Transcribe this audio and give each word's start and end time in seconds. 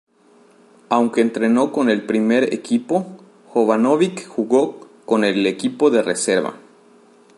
Aunque 0.89 1.21
entrenó 1.21 1.71
con 1.71 1.87
el 1.91 2.03
primer 2.07 2.55
equipo, 2.55 3.05
Jovanović 3.49 4.25
jugó 4.25 4.89
con 5.05 5.23
el 5.23 5.45
equipo 5.45 5.91
reserva. 5.91 6.55